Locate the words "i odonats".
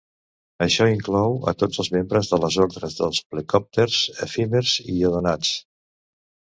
4.99-5.57